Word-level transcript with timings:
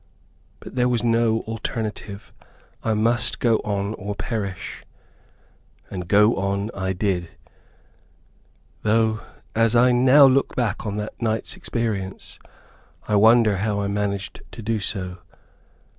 But 0.59 0.73
there 0.73 0.89
was 0.89 1.03
no 1.03 1.41
alternative. 1.41 2.33
I 2.83 2.95
must 2.95 3.39
go 3.39 3.57
on 3.57 3.93
or 3.93 4.15
perish. 4.15 4.83
And 5.91 6.07
go 6.07 6.35
on 6.37 6.71
I 6.73 6.91
did, 6.91 7.29
though, 8.81 9.19
as 9.53 9.75
I 9.75 9.91
now 9.91 10.25
look 10.25 10.55
back 10.55 10.81
upon 10.81 10.95
that 10.97 11.21
night's 11.21 11.55
experience, 11.55 12.39
I 13.07 13.15
wonder 13.15 13.57
how 13.57 13.79
I 13.79 13.87
managed 13.89 14.41
to 14.53 14.63
do 14.63 14.79
so. 14.79 15.19